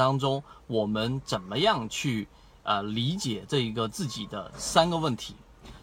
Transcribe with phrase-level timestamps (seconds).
[0.00, 2.26] 当中，我们怎么样去
[2.62, 5.34] 呃理解这一个自己的三个问题？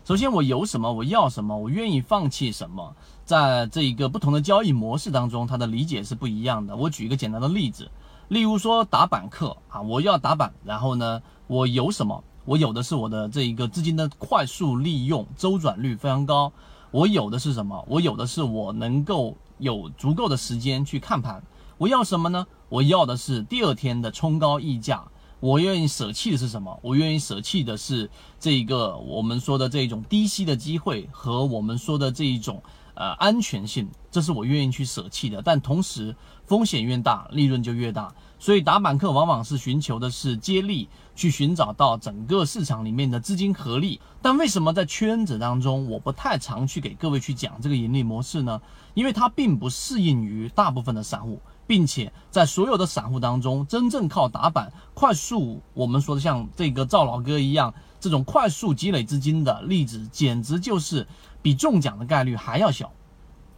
[0.03, 2.95] 首先，我有什么，我要什么，我愿意放弃什么，
[3.25, 6.75] 在这一个不同的交易模式当中，它的理解是不一样的。
[6.75, 7.91] 我举一个简单的例子，
[8.27, 12.23] 例如说打板客啊，我要打板，然后呢，我有什么？
[12.45, 16.51] 我有的是我的这一个资金的快速利用，周转率非常高。
[16.89, 17.85] 我有的是什么？
[17.87, 21.43] 我有的是我能够有足够的时间去看盘。
[21.77, 22.47] 我要什么呢？
[22.69, 25.03] 我要的是第二天的冲高溢价。
[25.39, 26.79] 我愿意舍弃的是什么？
[26.81, 28.09] 我愿意舍弃的是
[28.39, 32.63] 这一个我们说的这一种低吸的机会和我们说的这一种
[32.95, 35.39] 呃安全性，这是我愿意去舍弃的。
[35.39, 38.11] 但同时风险越大，利润就越大。
[38.39, 44.01] 所以打板客往往是寻求的是接力，去寻找到整个市场里面的资金合力。
[44.23, 48.59] 但为什么在圈子当中我不太常去给各位去讲这个盈利模式呢？
[48.95, 51.39] 因为它并不适应于大部分的散户。
[51.67, 61.05] 并且在所有的散户当中，真正靠打板快速，我们说的像这个赵老哥一样，这种快速积累资金的例子，简直就是
[61.41, 62.91] 比中奖的概率还要小。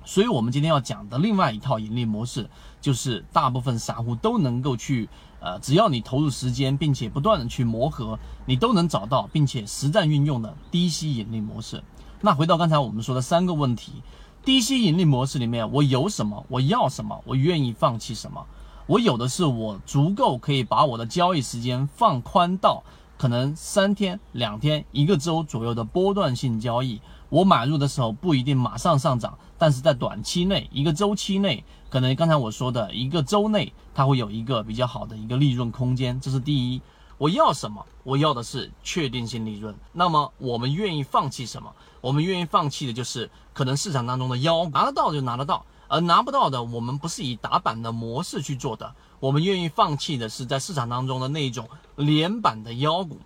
[0.06, 2.50] 所以，我们今天要讲的另外一套盈利模式，
[2.82, 5.08] 就是大部分散户都能够去，
[5.40, 11.84] 呃，只要你投入时间，并且不断的去磨合，你都能找到并且实战运用的低吸盈利模式。
[12.22, 14.02] 那回到刚才我们说的三个问题。
[14.46, 16.44] 低吸引力模式里面，我有什么？
[16.50, 17.22] 我要什么？
[17.26, 18.44] 我愿意放弃什么？
[18.88, 22.82] 我有的是我足够可以把我的交易时间放宽到
[23.18, 27.00] 可能三天、两天、一个周左右的波段性交易。
[27.30, 36.20] 我买入的时候不一定马上上涨，但是在短期内、一个周期内，可能刚才我说的一个周内，它会有一个比较好的一个利润空间。
[36.20, 36.82] 这是第一。
[37.20, 37.86] 我要什么？
[38.04, 39.76] 我要的是确定性利润。
[39.92, 41.72] 那么我们愿意放弃什么？
[42.02, 48.96] 我们愿意放弃的就是可能市场当中的妖，拿得到就拿得到，而拿不到的，我们不是以打板的模式去做的。
[49.20, 53.20] 我们愿意放弃的是在市场当中的那一种连板的妖股，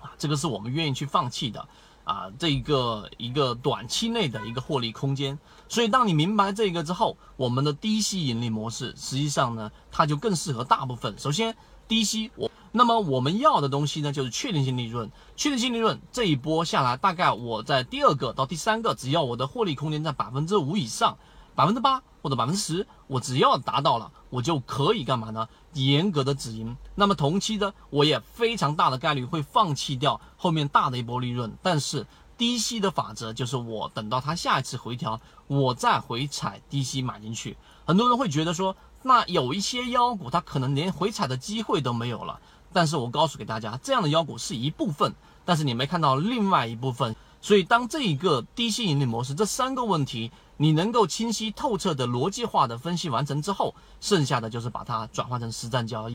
[0.00, 1.68] 啊，这个是我们愿意去放弃的
[2.08, 5.38] 啊，这一个一个短期内的一个获利空间。
[5.68, 11.14] 所以当你明白这个之后，我们的低吸盈利模式实际上呢，它就更适合大部分。
[11.18, 11.54] 首先。
[11.88, 15.10] 低吸，我那么我们要的东西呢，就是确定性利润。
[15.36, 21.16] 确定性利润这一波下来，大概我在第二个到第三个，只要我的获利空间在百分之五以上，
[21.54, 25.48] 百分之八或者百分之十，我只要达到了，我就可以干嘛呢？
[25.74, 26.76] 严格的止盈。
[26.94, 31.56] 那么同期的，我也非常大的概率会放弃掉后面大的一波利润。
[31.62, 32.06] 但是
[32.36, 37.56] 低息的法则就是我等到它下一次回调，我再回踩低息买进去。
[37.86, 38.76] 很多人会觉得说。
[39.00, 42.40] 那有一些妖股，它可能连回踩的机会都没有了。
[42.72, 45.14] 但是我告诉给大家，这样的妖股是一部分，
[45.44, 47.14] 但是你没看到另外一部分。
[47.40, 56.14] 所以，当这一个低息盈利模式这三个问题，你能够清晰透彻的逻辑化的分析完成之后，剩下的就是把它转换成实战交易。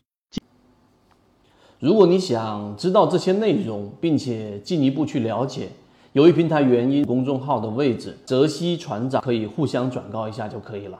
[1.80, 5.70] 如果你想知道这些内容，并且进一步去了解，
[6.12, 10.98] 由于平台原因，公众号的位置泽西船长可以互相转告一下就可以了。